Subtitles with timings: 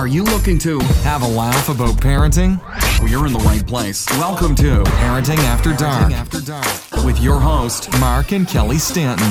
[0.00, 2.58] Are you looking to have a laugh about parenting?
[3.00, 4.08] Well, you're in the right place.
[4.12, 9.28] Welcome to Parenting After Dark, After Dark with your host, Mark and Kelly Stanton.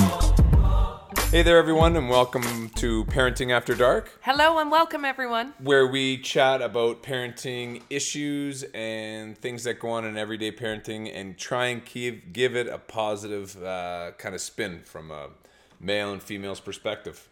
[1.31, 5.55] Hey there, everyone, and welcome to Parenting After Dark, Hello and welcome, everyone.
[5.57, 11.35] where we chat about parenting issues and things that go on in everyday parenting and
[11.35, 15.29] try and give, give it a positive uh, kind of spin from a
[15.79, 17.28] male and female's perspective.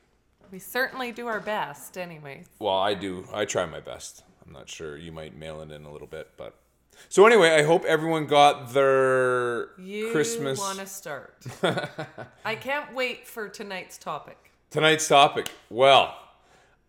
[0.52, 2.46] We certainly do our best, anyways.
[2.60, 3.26] Well, I do.
[3.34, 4.24] I try my best.
[4.46, 4.98] I'm not sure.
[4.98, 6.56] You might mail it in a little bit, but.
[7.10, 10.58] So, anyway, I hope everyone got their You Christmas.
[10.60, 11.36] want to start?
[12.46, 14.52] I can't wait for tonight's topic.
[14.72, 15.50] Tonight's topic.
[15.70, 16.16] Well,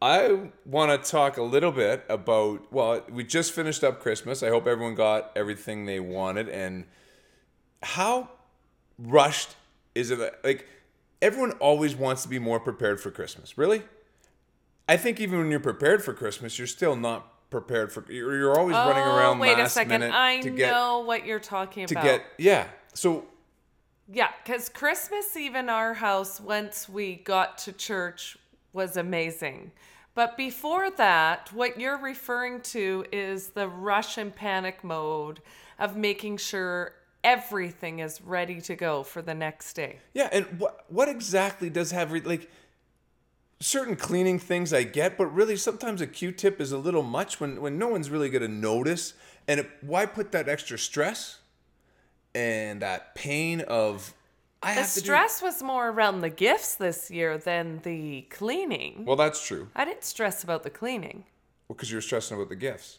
[0.00, 2.72] I want to talk a little bit about.
[2.72, 4.42] Well, we just finished up Christmas.
[4.42, 6.48] I hope everyone got everything they wanted.
[6.48, 6.84] And
[7.82, 8.30] how
[8.98, 9.56] rushed
[9.94, 10.20] is it?
[10.44, 10.66] Like,
[11.20, 13.58] everyone always wants to be more prepared for Christmas.
[13.58, 13.82] Really?
[14.88, 18.04] I think even when you're prepared for Christmas, you're still not prepared for.
[18.10, 20.00] You're, you're always running oh, around wait a second.
[20.00, 22.04] minute I to get know what you're talking to about.
[22.04, 22.68] get yeah.
[22.94, 23.26] So
[24.10, 28.38] Yeah, because Christmas Eve in our house, once we got to church,
[28.72, 29.72] was amazing.
[30.14, 35.40] But before that, what you're referring to is the rush and panic mode
[35.78, 39.98] of making sure everything is ready to go for the next day.
[40.14, 42.50] Yeah, and what what exactly does have re- like
[43.60, 47.60] certain cleaning things I get, but really sometimes a Q-tip is a little much when
[47.60, 49.14] when no one's really going to notice.
[49.46, 51.38] And it, why put that extra stress
[52.34, 54.12] and that pain of
[54.62, 58.22] I The have to do- stress was more around the gifts this year than the
[58.22, 59.04] cleaning.
[59.06, 59.68] Well, that's true.
[59.74, 61.24] I didn't stress about the cleaning.
[61.68, 62.98] Well, because you were stressing about the gifts.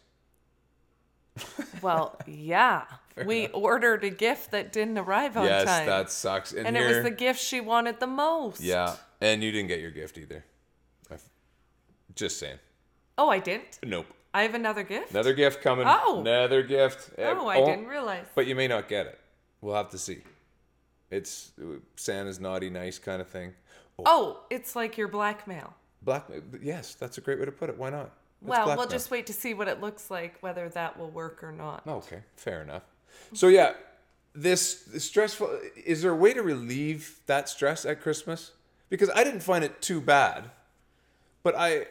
[1.82, 2.84] Well, yeah.
[3.26, 5.86] we ordered a gift that didn't arrive on yes, time.
[5.88, 6.52] that sucks.
[6.52, 8.62] And, and here, it was the gift she wanted the most.
[8.62, 10.44] yeah, and you didn't get your gift either.
[11.12, 11.30] I f-
[12.16, 12.60] Just saying.
[13.18, 13.80] Oh, I didn't?
[13.84, 14.06] Nope.
[14.34, 15.12] I have another gift?
[15.12, 15.86] Another gift coming.
[15.88, 16.22] Oh.
[16.22, 17.12] Another gift.
[17.18, 18.26] Oh, I didn't realize.
[18.36, 19.20] But you may not get it.
[19.62, 20.20] We'll have to see.
[21.12, 23.54] It's uh, Santa's naughty nice kind of thing.
[24.06, 25.74] Oh, it's like your blackmail.
[26.02, 26.42] Blackmail.
[26.62, 27.78] Yes, that's a great way to put it.
[27.78, 28.12] Why not?
[28.42, 31.44] That's well, we'll just wait to see what it looks like, whether that will work
[31.44, 31.86] or not.
[31.86, 32.84] Okay, fair enough.
[33.34, 33.74] So yeah,
[34.34, 35.60] this stressful.
[35.76, 38.52] Is there a way to relieve that stress at Christmas?
[38.90, 40.50] Because I didn't find it too bad,
[41.44, 41.88] but I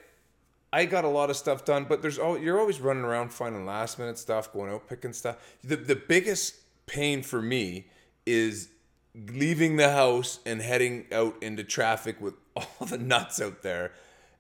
[0.73, 1.85] I got a lot of stuff done.
[1.85, 5.37] But there's all you're always running around finding last minute stuff, going out picking stuff.
[5.63, 7.87] The the biggest pain for me
[8.27, 8.69] is
[9.15, 13.93] leaving the house and heading out into traffic with all the nuts out there,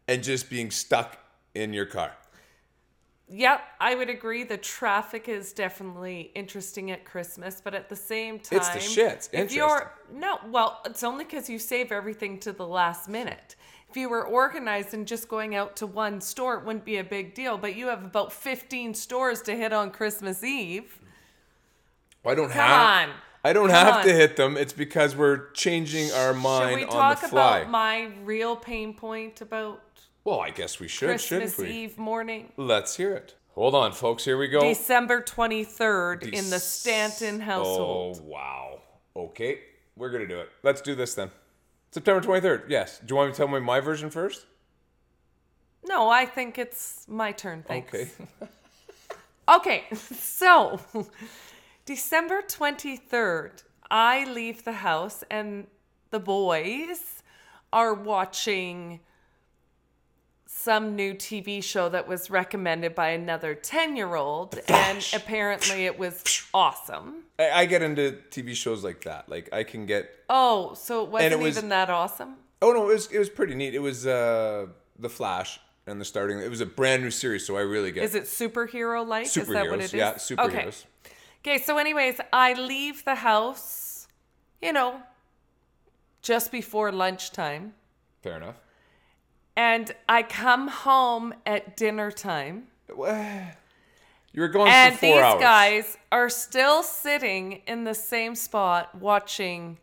[0.07, 1.19] and just being stuck
[1.55, 2.13] in your car.
[3.31, 4.43] Yep, I would agree.
[4.45, 9.29] The traffic is definitely interesting at Christmas, but at the same time, It's the shit.
[9.33, 13.55] It's if you're no, well, it's only because you save everything to the last minute.
[13.91, 17.05] If you were organized and just going out to one store, it wouldn't be a
[17.05, 17.59] big deal.
[17.59, 20.99] But you have about fifteen stores to hit on Christmas Eve.
[22.25, 23.09] I don't Come have.
[23.11, 23.15] on.
[23.45, 24.05] I don't Come have on.
[24.07, 24.57] to hit them.
[24.57, 27.59] It's because we're changing our Should mind we on talk the fly.
[27.61, 29.81] about my real pain point about
[30.25, 31.77] well, I guess we should, Christmas shouldn't we?
[31.85, 32.53] Eve morning?
[32.57, 33.35] Let's hear it.
[33.55, 34.25] Hold on, folks.
[34.25, 34.61] Here we go.
[34.61, 38.21] December 23rd in the Stanton household.
[38.23, 38.83] Oh wow.
[39.17, 39.61] Okay,
[39.97, 40.49] we're gonna do it.
[40.63, 41.31] Let's do this then.
[41.91, 42.65] September twenty third.
[42.69, 42.99] Yes.
[42.99, 44.47] Do you want me to tell me my version first?
[45.85, 47.65] No, I think it's my turn.
[47.67, 47.95] Thanks.
[47.95, 48.09] Okay.
[49.49, 50.79] Okay, so
[51.87, 55.67] December 23rd, I leave the house and
[56.11, 57.23] the boys
[57.73, 59.01] are watching
[60.59, 65.99] some new TV show that was recommended by another 10 year old, and apparently it
[65.99, 67.23] was awesome.
[67.39, 69.29] I, I get into TV shows like that.
[69.29, 70.11] Like I can get.
[70.29, 72.37] Oh, so it wasn't it was- even that awesome?
[72.61, 73.75] Oh no, it was it was pretty neat.
[73.75, 74.67] It was uh
[74.99, 76.41] the Flash and the starting.
[76.41, 79.27] It was a brand new series, so I really get Is it superhero like?
[79.27, 79.75] Is that what superheroes.
[79.75, 79.95] it is?
[79.95, 80.71] Yeah, Okay.
[81.47, 84.09] Okay, so anyways, I leave the house,
[84.61, 85.01] you know,
[86.21, 87.75] just before lunchtime,
[88.23, 88.57] Fair enough.
[89.59, 92.69] And I come home at dinner time,
[94.33, 95.41] You were gone and for four these hours.
[95.41, 99.79] guys are still sitting in the same spot watching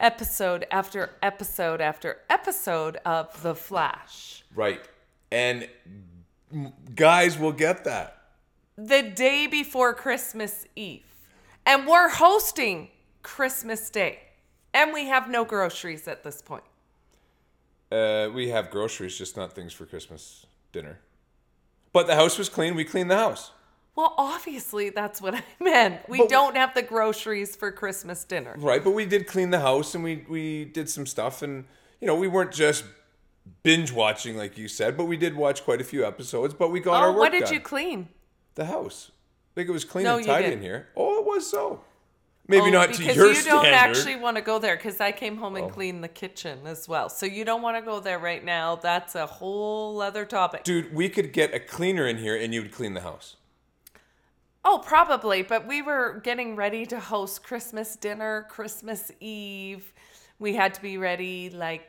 [0.00, 4.42] episode after episode after episode of The Flash.
[4.54, 4.80] Right.
[5.30, 5.68] And
[6.96, 8.22] guys will get that.
[8.76, 11.04] The day before Christmas Eve.
[11.64, 12.88] And we're hosting
[13.22, 14.18] Christmas Day.
[14.74, 16.64] And we have no groceries at this point.
[17.90, 20.98] Uh, we have groceries, just not things for Christmas dinner.
[21.92, 22.74] But the house was clean.
[22.76, 23.50] We cleaned the house.
[23.96, 26.08] Well, obviously, that's what I meant.
[26.08, 28.54] We But- don't have the groceries for Christmas dinner.
[28.58, 31.64] Right, but we did clean the house and we we did some stuff and
[32.00, 32.84] you know, we weren't just
[33.64, 36.54] binge watching like you said, but we did watch quite a few episodes.
[36.54, 37.54] But we got our Oh, work what did done.
[37.54, 38.08] you clean?
[38.54, 39.10] The house.
[39.10, 40.88] I think it was clean No, and tidy in here.
[40.96, 41.82] Oh, it was so.
[42.50, 43.68] Maybe Oh, not to your because you don't standard.
[43.72, 43.74] Oh.
[44.00, 47.08] actually want to go there because I came home and cleaned the kitchen as well.
[47.08, 48.74] So you don't want to go there right now.
[48.74, 50.64] That's a whole other topic.
[50.64, 53.36] Dude, we could get a cleaner in here and you would clean the house.
[54.64, 55.42] Oh, probably.
[55.42, 59.92] But we were getting ready to host Christmas dinner, Christmas Eve.
[60.40, 61.50] We had to be ready.
[61.50, 61.88] Like,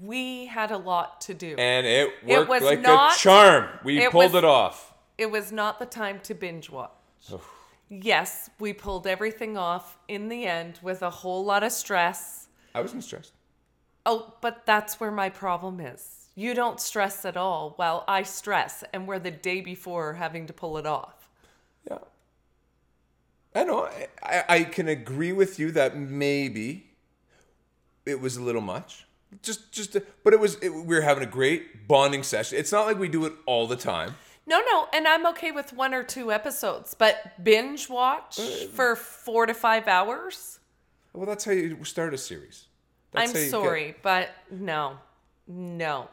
[0.00, 1.54] we had a lot to do.
[1.56, 3.68] And it It worked was like not- a charm.
[3.84, 4.92] We it pulled was- it off.
[5.16, 6.90] it was not the time to binge watch.
[7.88, 12.48] Yes, we pulled everything off in the end with a whole lot of stress.
[12.74, 13.32] I wasn't stressed.
[14.06, 16.28] Oh, but that's where my problem is.
[16.34, 20.52] You don't stress at all, while I stress, and we're the day before having to
[20.52, 21.28] pull it off.
[21.88, 21.98] Yeah.
[23.54, 23.88] I know.
[24.22, 26.90] I, I, can agree with you that maybe
[28.04, 29.06] it was a little much.
[29.42, 30.56] Just, just, but it was.
[30.56, 32.58] It, we were having a great bonding session.
[32.58, 34.16] It's not like we do it all the time.
[34.46, 38.94] No, no, and I'm okay with one or two episodes, but binge watch Uh, for
[38.96, 40.60] four to five hours?
[41.14, 42.66] Well, that's how you start a series.
[43.12, 44.98] That's I'm you get- sorry, but no,
[45.46, 46.08] no.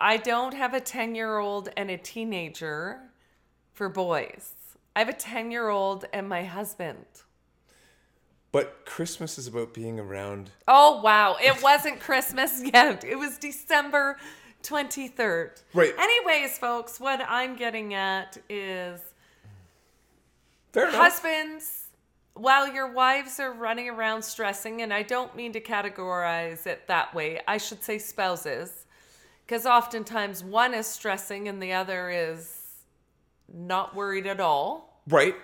[0.00, 3.00] I don't have a 10 year old and a teenager
[3.72, 4.52] for boys.
[4.96, 7.04] I have a 10 year old and my husband.
[8.50, 10.50] but Christmas is about being around.
[10.66, 11.36] Oh, wow.
[11.40, 13.04] It wasn't Christmas yet.
[13.04, 14.16] It was December
[14.62, 15.62] 23rd.
[15.74, 15.94] Right.
[15.98, 19.00] Anyways, folks, what I'm getting at is
[20.72, 21.88] Fair husbands,
[22.34, 27.14] while your wives are running around stressing, and I don't mean to categorize it that
[27.14, 28.86] way, I should say spouses,
[29.46, 32.54] because oftentimes one is stressing and the other is
[33.52, 35.00] not worried at all.
[35.08, 35.34] Right.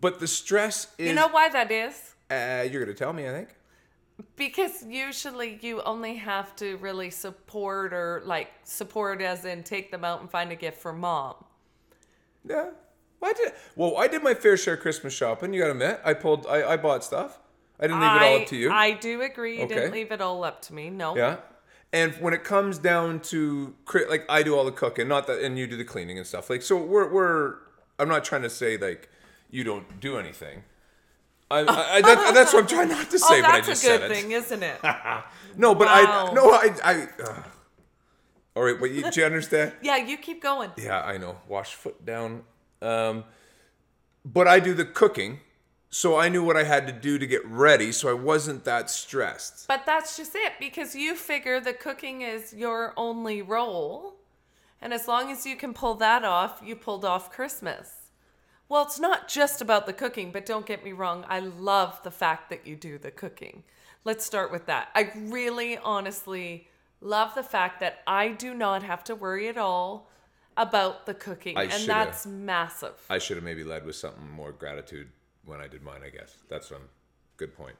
[0.00, 1.08] But the stress is.
[1.08, 2.14] You know why that is?
[2.30, 3.28] uh, you're gonna tell me.
[3.28, 3.48] I think.
[4.36, 10.04] Because usually you only have to really support or like support as in take them
[10.04, 11.34] out and find a gift for mom.
[12.48, 12.70] Yeah.
[13.20, 13.52] Well, I did.
[13.74, 15.52] Well, I did my fair share of Christmas shopping.
[15.52, 16.46] You gotta admit, I pulled.
[16.46, 17.38] I, I bought stuff.
[17.80, 18.70] I didn't leave it all up to you.
[18.70, 19.58] I do agree.
[19.58, 19.74] You Okay.
[19.74, 20.90] didn't leave it all up to me.
[20.90, 21.16] No.
[21.16, 21.38] Yeah.
[21.92, 25.40] And when it comes down to cri- like I do all the cooking, not that,
[25.40, 26.50] and you do the cleaning and stuff.
[26.50, 27.54] Like so, we're we're.
[27.98, 29.08] I'm not trying to say like
[29.50, 30.64] you don't do anything.
[31.62, 33.96] I, I, that, that's what I'm trying not to say, oh, but I just said
[33.96, 34.08] it.
[34.08, 34.80] that's a good thing, isn't it?
[35.56, 36.28] No, but Wow.
[36.30, 37.08] I no I I.
[37.22, 37.42] Uh,
[38.56, 39.72] all right, but you, do you understand?
[39.82, 40.70] yeah, you keep going.
[40.76, 41.38] Yeah, I know.
[41.48, 42.42] Wash foot down.
[42.82, 43.24] Um,
[44.24, 45.40] but I do the cooking,
[45.90, 48.90] so I knew what I had to do to get ready, so I wasn't that
[48.90, 49.68] stressed.
[49.68, 54.16] But that's just it because you figure the cooking is your only role.
[54.80, 58.03] And as long as you can pull that off, you pulled off Christmas.
[58.68, 61.24] Well, it's not just about the cooking, but don't get me wrong.
[61.28, 63.62] I love the fact that you do the cooking.
[64.04, 64.88] Let's start with that.
[64.94, 66.68] I really honestly
[67.00, 70.08] love the fact that I do not have to worry at all
[70.56, 71.56] about the cooking.
[71.58, 72.94] I and that's massive.
[73.10, 75.08] I should have maybe led with something more gratitude
[75.44, 76.00] when I did mine.
[76.04, 76.82] I guess that's one
[77.36, 77.76] good point.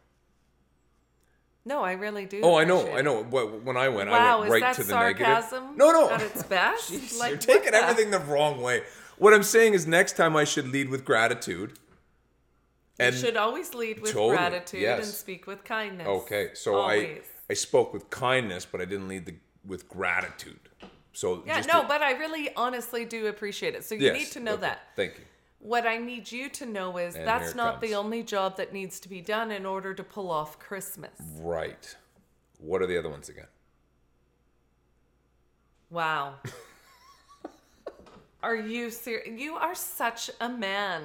[1.64, 2.40] no, I really do.
[2.42, 3.22] Oh, I know, I know.
[3.22, 5.78] When I went, Wow, I went right to the sarcasm negative.
[5.78, 6.10] No, no.
[6.10, 6.92] at its best?
[6.92, 8.82] Jeez, Like, you're taking everything the wrong way.
[9.19, 11.78] What I'm saying is, next time I should lead with gratitude.
[12.99, 15.05] And you should always lead with Totally, gratitude yes.
[15.05, 16.06] and speak with kindness.
[16.06, 17.22] okay, so I Always.
[17.50, 19.34] I spoke with kindness, but I didn't lead the,
[19.66, 20.61] with gratitude.
[21.12, 23.85] So Yeah, no, to- but I really honestly do appreciate it.
[23.85, 24.78] So you yes, need to know okay, that.
[24.97, 25.25] Thank you.
[25.59, 29.00] What I need you to know is And that's not the only job that needs
[29.00, 31.12] to be done in order to pull off Christmas.
[31.38, 31.97] Right.
[32.59, 33.47] What are the other ones again?
[35.90, 36.35] Wow.
[38.44, 39.40] are you serious?
[39.40, 41.02] You are such a man.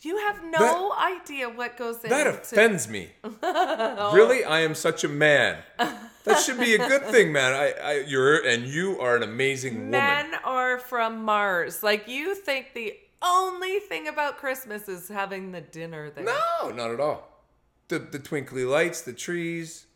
[0.00, 2.10] You have no idea what goes in.
[2.10, 3.10] That into offends me.
[3.42, 5.58] really, I am such a man.
[5.76, 7.52] That should be a good thing, man.
[7.52, 9.90] I, I, you're, and you are an amazing woman.
[9.90, 11.82] Men are from Mars.
[11.82, 16.24] Like you think the only thing about Christmas is having the dinner there.
[16.24, 17.42] No, not at all.
[17.88, 19.86] The the twinkly lights, the trees,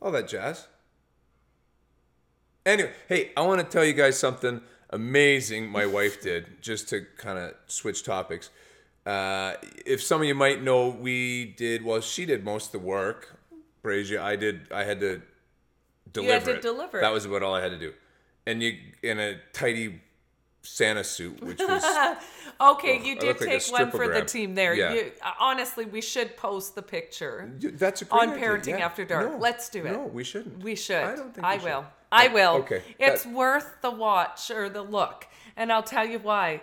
[0.00, 0.68] all that jazz.
[2.64, 7.06] Anyway, hey, I want to tell you guys something amazing my wife did, just to
[7.16, 8.50] kind of switch topics.
[9.06, 9.54] Uh,
[9.86, 12.00] if some of you might know, we did well.
[12.00, 13.38] She did most of the work.
[13.82, 14.66] Brazia, I did.
[14.70, 15.22] I had to
[16.12, 16.32] deliver.
[16.34, 16.62] had to it.
[16.62, 17.94] deliver That was about all I had to do.
[18.46, 20.00] And you in a tidy
[20.62, 21.82] Santa suit, which was
[22.60, 24.74] Okay, you did look like take one for the team there.
[24.74, 24.92] Yeah.
[24.92, 27.50] You, uh, honestly, we should post the picture.
[27.58, 28.84] That's a great On idea, Parenting yeah.
[28.84, 29.32] After Dark.
[29.32, 29.92] No, Let's do it.
[29.92, 30.62] No, we shouldn't.
[30.62, 31.02] We should.
[31.02, 31.64] I don't think I we should.
[31.66, 31.84] will.
[32.12, 32.52] I will.
[32.56, 35.26] Okay, It's that- worth the watch or the look.
[35.56, 36.60] And I'll tell you why.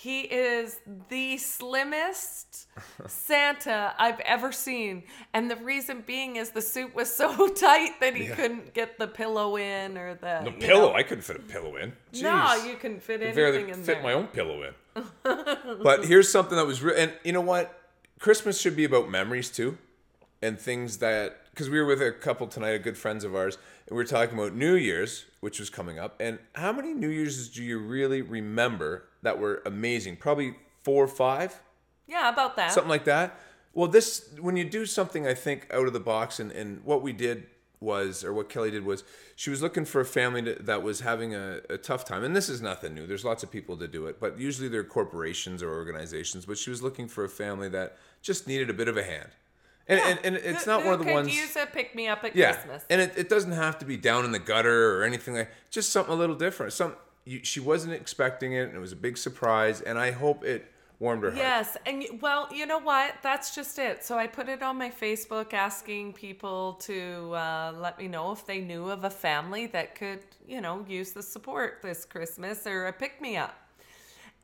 [0.00, 0.78] He is
[1.08, 2.68] the slimmest
[3.08, 5.02] Santa I've ever seen.
[5.34, 8.36] And the reason being is the suit was so tight that he Yeah.
[8.36, 10.94] couldn't get the pillow in or the The pillow, know.
[10.94, 11.94] I couldn't fit a pillow in.
[12.22, 14.02] No, you couldn't fit anything barely in fit there.
[14.04, 15.04] my own pillow in.
[15.82, 17.76] but here's something that was real, and you know what?
[18.20, 19.78] Christmas should be about memories too,
[20.40, 23.56] and things that because we were with a couple tonight, good friends of ours,
[23.88, 27.08] and we were talking about New Year's, which was coming up, and how many New
[27.08, 30.16] Year's do you really remember that were amazing?
[30.16, 31.60] Probably four or five,
[32.06, 32.72] Yeah, about that.
[32.72, 33.38] something like that.
[33.74, 37.02] Well, this when you do something, I think out of the box, and, and what
[37.02, 37.46] we did
[37.80, 39.04] was, or what Kelly did was,
[39.36, 42.34] she was looking for a family to, that was having a, a tough time, and
[42.34, 43.06] this is nothing new.
[43.06, 46.44] There's lots of people to do it, but usually they're corporations or organizations.
[46.44, 49.28] But she was looking for a family that just needed a bit of a hand,
[49.86, 51.36] and and, and it's Who- not who one of the could ones.
[51.36, 52.84] use a pick me up at yeah, Christmas.
[52.90, 55.50] and it, it doesn't have to be down in the gutter or anything like.
[55.70, 56.72] Just something a little different.
[56.72, 56.96] Some
[57.28, 59.80] you, she wasn't expecting it, and it was a big surprise.
[59.80, 61.38] And I hope it warmed her heart.
[61.38, 63.16] Yes, and well, you know what?
[63.22, 64.02] That's just it.
[64.02, 68.46] So I put it on my Facebook asking people to uh, let me know if
[68.46, 72.86] they knew of a family that could, you know, use the support this Christmas or
[72.86, 73.54] a pick me up.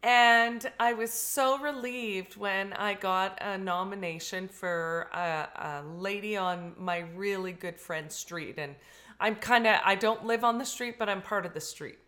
[0.02, 6.74] And I was so relieved when I got a nomination for a, a lady on
[6.78, 8.56] my really good friend's street.
[8.58, 8.74] And
[9.18, 11.98] I'm kind of, I don't live on the street, but I'm part of the street.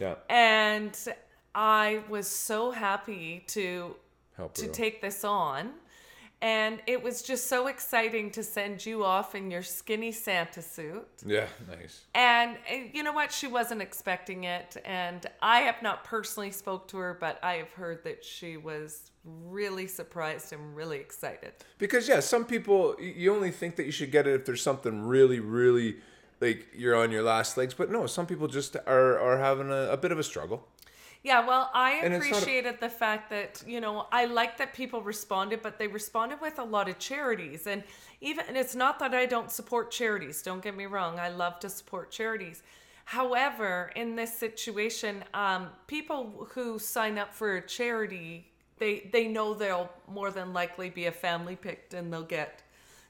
[0.00, 0.96] Yeah, And
[1.54, 3.94] I was so happy to
[4.36, 5.70] help to take this on.
[6.42, 11.06] And it was just so exciting to send you off in your skinny Santa suit.
[11.26, 12.04] Yeah, nice.
[12.14, 13.30] And uh, you know what?
[13.30, 14.78] She wasn't expecting it.
[14.86, 19.10] And I have not personally spoke to her, but I have heard that she was
[19.24, 21.52] really surprised and really excited.
[21.76, 25.02] Because yeah, some people you only think that you should get it if there's something
[25.02, 25.96] really, really
[26.40, 27.74] like you're on your last legs.
[27.74, 30.66] But no, some people just are are having a, a bit of a struggle.
[31.22, 34.72] Yeah, well, I And not a- appreciated the fact that, you know, I like that
[34.72, 37.66] people responded, but they responded with a lot of charities.
[37.66, 37.84] And
[38.22, 41.60] even, and it's not that I don't support charities, don't get me wrong, I love
[41.60, 42.62] to support charities.
[43.04, 48.46] However, in this situation, um, people who sign up for a charity,
[48.78, 52.62] they, they know they'll more than likely be a family picked and they'll get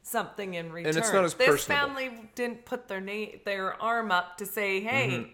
[0.02, 0.96] something in return.
[0.98, 1.94] it's not as this personable.
[1.94, 5.30] family didn't put their name, their arm up to say, hey, Mm-hmm.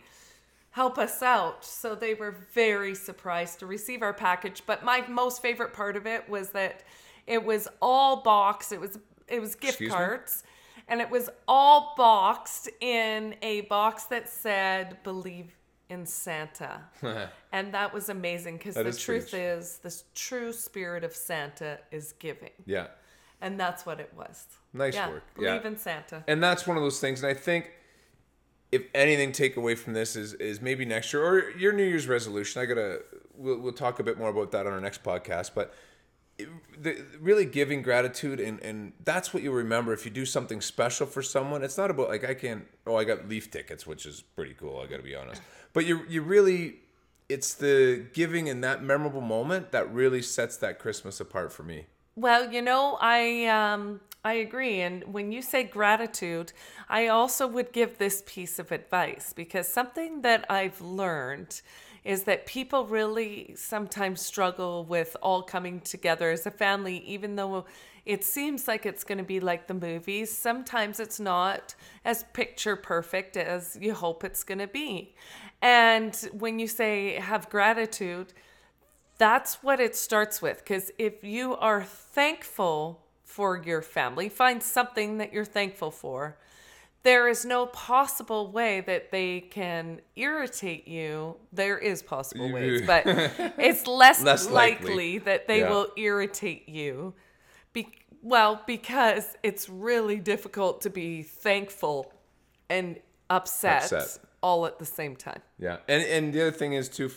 [0.71, 1.65] help us out.
[1.65, 4.63] So they were very surprised to receive our package.
[4.67, 6.83] But my most favorite part of it was that
[7.27, 8.73] it was all boxed.
[8.73, 9.97] It was it was gift Excuse me?
[9.97, 10.43] cards.
[10.89, 15.57] And it was all boxed in a box that said believe
[15.89, 16.81] in Santa.
[17.53, 22.51] and that was amazing because the truth is the true spirit of Santa is giving.
[22.67, 22.87] Yeah,
[23.41, 24.47] And that's what it was.
[24.73, 25.23] Nice yeah, work.
[25.35, 25.67] Believe Yeah.
[25.67, 26.25] in Santa.
[26.27, 27.23] and that's one of those things.
[27.23, 27.71] And I think
[28.73, 32.09] if anything, take away from this is is maybe next year or your New Year's
[32.09, 32.61] resolution.
[32.63, 33.03] I gotta
[33.35, 35.73] we'll we'll talk a bit more about that on our next podcast, but.
[36.39, 36.49] it-
[36.83, 41.07] The, really giving gratitude and, and that's what you remember if you do something special
[41.07, 44.21] for someone it's not about like i can't oh i got leaf tickets which is
[44.37, 45.41] pretty cool i gotta be honest
[45.73, 46.77] but you you really
[47.31, 51.87] it's the giving in that memorable moment that really sets that christmas apart for me
[52.17, 54.81] Well, you know, I um, I agree.
[54.81, 56.53] And when you say gratitude,
[56.89, 61.61] I also would give this piece of advice because something that I've learned
[62.05, 67.67] is that people really sometimes struggle with all coming together as a family, even though
[68.07, 70.31] it seems like it's going to be like the movies.
[70.37, 75.15] Sometimes it's not as picture perfect as you hope it's going to be.
[75.61, 78.33] And when you say have gratitude,
[79.19, 80.59] that's what it starts with.
[80.59, 86.39] Because if you are thankful for your family, find something that you're thankful for.
[87.03, 91.37] There is no possible way that they can irritate you.
[91.53, 94.89] There is possible ways, but it's less, Less likely.
[94.89, 95.19] likely.
[95.19, 95.71] that they Yeah.
[95.71, 97.15] will irritate you.
[97.73, 102.13] Be- well, because it's really difficult to be thankful
[102.69, 102.99] and
[103.31, 104.19] upset, Upset.
[104.43, 105.43] all at the same time.
[105.59, 107.11] Yeah, and and the other thing is too,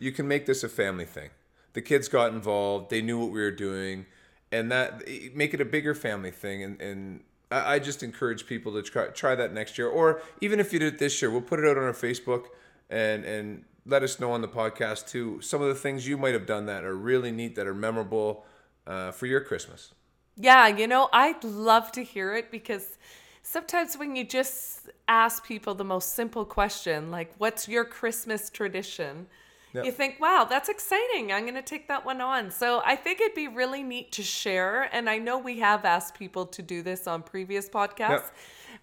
[0.00, 1.30] you can make this a family thing.
[1.74, 4.06] The kids got involved; they knew what we were doing,
[4.50, 6.64] and that make it a bigger family thing.
[6.64, 7.20] And and
[7.52, 10.80] I, I just encourage people to try try that next year, or even if you
[10.80, 12.46] did it this year, we'll put it out on our Facebook
[12.88, 15.40] and and let us know on the podcast too.
[15.40, 18.44] Some of the things you might have done that are really neat, that are memorable
[18.86, 19.92] uh, for your Christmas.
[20.36, 22.98] Yeah, you know, I'd love to hear it because
[23.42, 29.26] sometimes when you just ask people the most simple question, like, what's your Christmas tradition?
[29.72, 29.84] Yeah.
[29.84, 31.32] You think, wow, that's exciting.
[31.32, 32.50] I'm going to take that one on.
[32.50, 34.88] So I think it'd be really neat to share.
[34.92, 38.10] And I know we have asked people to do this on previous podcasts.
[38.10, 38.34] Yep.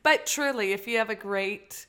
[0.03, 1.87] But truly, if you have a great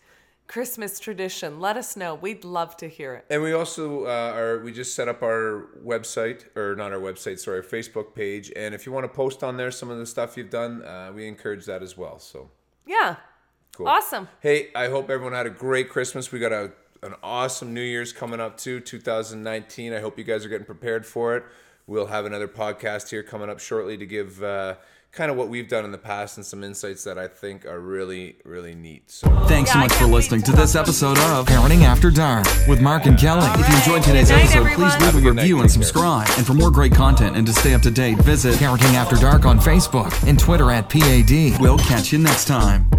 [0.49, 1.61] Christmas tradition.
[1.61, 2.15] Let us know.
[2.15, 3.27] We'd love to hear it.
[3.31, 7.39] And we also uh, are we just set up our website or not our website,
[7.39, 8.51] sorry, our Facebook page.
[8.57, 11.13] And if you want to post on there some of the stuff you've done, uh,
[11.15, 12.19] we encourage that as well.
[12.19, 12.51] So
[12.87, 13.17] Yeah.
[13.77, 13.87] cool.
[13.89, 14.29] Awesome.
[14.41, 16.33] Hey, I hope everyone had a great Christmas.
[16.33, 19.93] We got a an awesome New Year's coming up too, 2019.
[19.93, 21.45] I hope you guys are getting prepared for it.
[21.87, 24.75] We'll have another podcast here coming up shortly to give uh,
[25.11, 27.81] kind of what we've done in the past and some insights that I think are
[27.81, 29.11] really, really neat.
[29.11, 29.29] So.
[29.47, 33.07] Thanks so much for listening to to this episode of Parenting After Dark with Mark
[33.07, 33.47] and Kelly.
[33.59, 34.91] If you enjoyed today's night, episode, everyone.
[34.91, 35.43] please Have a leave a good night.
[35.43, 35.85] review and Take care.
[35.85, 36.29] subscribe.
[36.37, 39.47] And for more great content and to stay up to date, visit Parenting After Dark
[39.47, 41.59] on Facebook and Twitter at PAD.
[41.59, 42.98] We'll catch you next time.